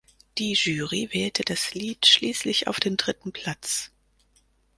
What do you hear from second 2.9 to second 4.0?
dritten Platz.